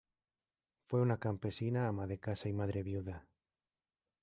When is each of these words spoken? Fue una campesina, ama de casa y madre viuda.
Fue 0.87 0.99
una 0.99 1.19
campesina, 1.19 1.87
ama 1.87 2.07
de 2.07 2.17
casa 2.17 2.49
y 2.49 2.53
madre 2.53 2.81
viuda. 2.81 3.27